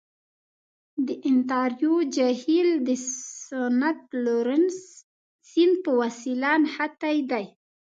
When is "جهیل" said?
2.15-2.69